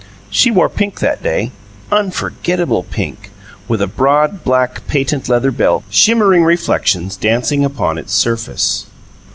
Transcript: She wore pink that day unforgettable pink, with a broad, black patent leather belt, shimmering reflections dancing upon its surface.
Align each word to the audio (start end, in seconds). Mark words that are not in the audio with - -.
She 0.31 0.49
wore 0.49 0.67
pink 0.67 0.99
that 1.01 1.21
day 1.21 1.51
unforgettable 1.91 2.81
pink, 2.81 3.29
with 3.67 3.83
a 3.83 3.87
broad, 3.87 4.43
black 4.43 4.87
patent 4.87 5.29
leather 5.29 5.51
belt, 5.51 5.83
shimmering 5.91 6.43
reflections 6.43 7.15
dancing 7.15 7.63
upon 7.63 7.99
its 7.99 8.11
surface. 8.11 8.87